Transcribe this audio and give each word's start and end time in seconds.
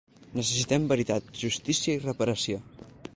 Necessitem 0.37 0.87
veritat, 0.93 1.29
justícia 1.43 1.95
i 1.99 2.03
reparació. 2.09 2.63